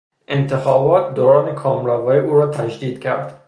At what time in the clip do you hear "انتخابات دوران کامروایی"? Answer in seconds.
0.27-2.19